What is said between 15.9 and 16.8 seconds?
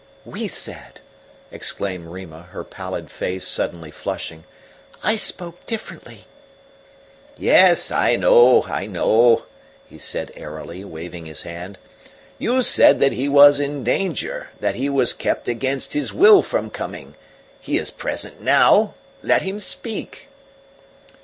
his will from